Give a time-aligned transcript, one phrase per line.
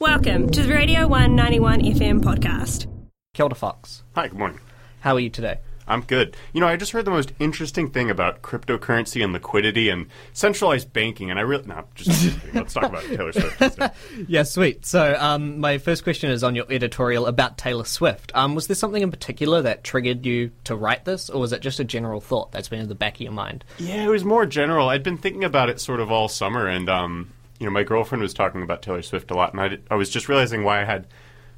[0.00, 2.86] Welcome to the Radio 191 FM podcast.
[3.34, 4.02] Kia ora, Fox.
[4.14, 4.58] Hi, good morning.
[5.00, 5.58] How are you today?
[5.86, 6.38] I'm good.
[6.54, 10.90] You know, I just heard the most interesting thing about cryptocurrency and liquidity and centralized
[10.94, 13.60] banking, and I really no, just let's talk about Taylor Swift.
[13.60, 13.92] instead.
[14.26, 14.86] Yeah, sweet.
[14.86, 18.32] So, um, my first question is on your editorial about Taylor Swift.
[18.34, 21.60] Um, was there something in particular that triggered you to write this, or was it
[21.60, 23.66] just a general thought that's been in the back of your mind?
[23.78, 24.88] Yeah, it was more general.
[24.88, 28.22] I'd been thinking about it sort of all summer, and um, you know, my girlfriend
[28.22, 30.84] was talking about Taylor Swift a lot, and I, I was just realizing why I
[30.84, 31.06] had,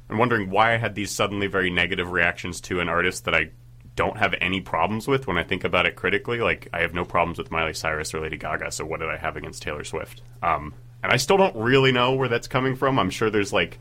[0.09, 3.51] I'm wondering why I had these suddenly very negative reactions to an artist that I
[3.95, 6.39] don't have any problems with when I think about it critically.
[6.39, 9.17] Like, I have no problems with Miley Cyrus or Lady Gaga, so what did I
[9.17, 10.21] have against Taylor Swift?
[10.41, 12.99] Um, and I still don't really know where that's coming from.
[12.99, 13.79] I'm sure there's like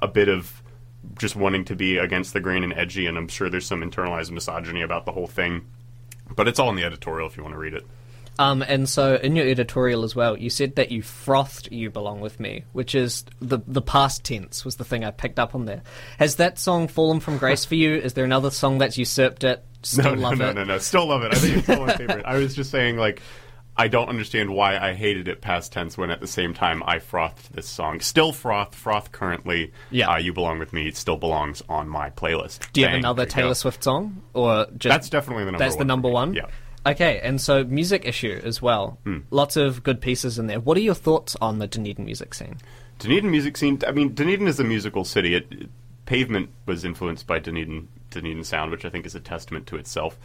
[0.00, 0.62] a bit of
[1.18, 4.30] just wanting to be against the grain and edgy, and I'm sure there's some internalized
[4.30, 5.66] misogyny about the whole thing.
[6.34, 7.86] But it's all in the editorial if you want to read it.
[8.40, 12.22] Um, and so, in your editorial as well, you said that you frothed "You Belong
[12.22, 15.66] with Me," which is the the past tense was the thing I picked up on
[15.66, 15.82] there.
[16.18, 17.96] Has that song fallen from grace for you?
[17.96, 19.62] Is there another song that's usurped it?
[19.82, 20.54] Still no, love no, it.
[20.54, 20.78] no, no, no.
[20.78, 21.34] Still love it.
[21.34, 22.24] I think it's still my favorite.
[22.24, 23.20] I was just saying, like,
[23.76, 26.98] I don't understand why I hated it past tense when at the same time I
[26.98, 28.00] frothed this song.
[28.00, 29.70] Still froth, froth currently.
[29.90, 30.08] Yeah.
[30.08, 30.88] Uh, you Belong With Me.
[30.88, 32.72] It still belongs on my playlist.
[32.72, 33.52] Do you have another Taylor.
[33.52, 36.32] Swift song, or just That's definitely the number That's one the number one.
[36.32, 36.46] Yeah.
[36.86, 38.98] Okay, and so music issue as well.
[39.04, 39.18] Hmm.
[39.30, 40.60] Lots of good pieces in there.
[40.60, 42.56] What are your thoughts on the Dunedin music scene?
[42.98, 43.78] Dunedin music scene.
[43.86, 45.34] I mean, Dunedin is a musical city.
[45.34, 45.68] It, it-
[46.06, 50.18] Pavement was influenced by Dunedin Dunedin sound, which I think is a testament to itself.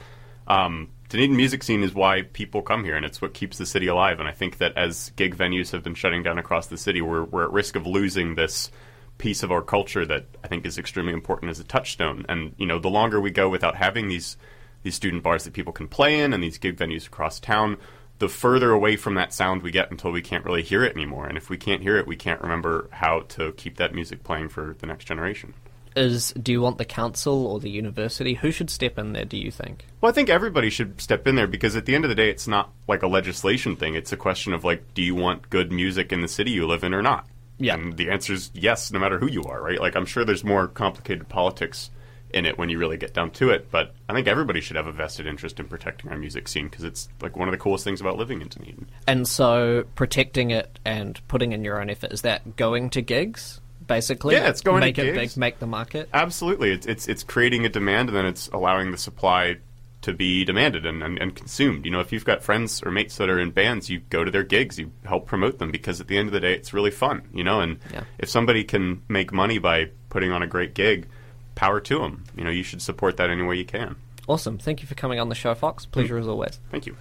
[0.48, 3.86] Um, Dunedin music scene is why people come here, and it's what keeps the city
[3.86, 4.20] alive.
[4.20, 7.23] And I think that as gig venues have been shutting down across the city, we're
[7.26, 8.72] we're at risk of losing this
[9.20, 12.26] piece of our culture that I think is extremely important as a touchstone.
[12.28, 14.38] And you know, the longer we go without having these
[14.86, 17.75] these student bars that people can play in and these gig venues across town,
[18.19, 21.25] the further away from that sound we get until we can't really hear it anymore.
[21.25, 24.50] And if we can't hear it, we can't remember how to keep that music playing
[24.50, 25.55] for the next generation.
[25.95, 28.36] Is do you want the council or the university?
[28.36, 29.25] Who should step in there?
[29.25, 29.88] Do you think?
[30.02, 32.30] Well, I think everybody should step in there because at the end of the day,
[32.30, 33.95] it's not like a legislation thing.
[33.95, 36.83] It's a question of like, do you want good music in the city you live
[36.83, 37.26] in or not?
[37.58, 37.73] Yeah.
[37.73, 39.80] And the answer is yes, no matter who you are, right?
[39.80, 41.89] Like, I'm sure there's more complicated politics
[42.36, 44.88] in it when you really get down to it, but I think everybody should have
[44.88, 47.84] a vested interest in protecting our music scene because it's like one of the coolest
[47.86, 48.88] things about living in Dunedin.
[49.08, 53.62] And so protecting it and putting in your own effort is that going to gigs
[53.88, 54.36] basically?
[54.36, 55.34] Yeah, it's going to make it gigs.
[55.36, 56.10] big, make the market.
[56.14, 59.58] Absolutely, it's it's it's creating a demand and then it's allowing the supply
[60.02, 61.84] to be demanded and, and, and consumed.
[61.84, 64.30] You know, if you've got friends or mates that are in bands, you go to
[64.30, 66.92] their gigs, you help promote them because at the end of the day, it's really
[66.92, 67.23] fun.
[67.34, 68.04] You know, and Yeah.
[68.20, 71.08] if somebody can make money by putting on a great gig,
[71.55, 72.23] power to them.
[72.36, 73.95] You know, you should support that any way you can.
[74.27, 74.58] Awesome.
[74.58, 75.86] Thank you for coming on the show, Fox.
[75.86, 76.21] Pleasure mm.
[76.21, 76.60] as always.
[76.71, 76.95] Thank you.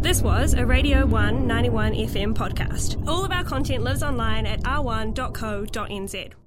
[0.00, 3.06] This was a Radio 191 FM podcast.
[3.08, 6.32] All of our content lives online at r1.co.nz.